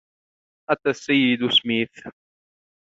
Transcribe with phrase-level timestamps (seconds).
[0.69, 2.07] أتى السيد سميث.